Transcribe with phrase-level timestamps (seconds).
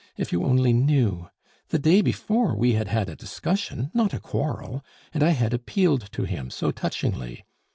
[0.17, 1.29] If you only knew!
[1.69, 6.11] The day before we had had a discussion, not a quarrel, and I had appealed
[6.13, 7.45] to him so touchingly.